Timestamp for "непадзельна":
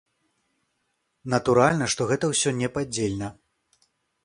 2.65-3.31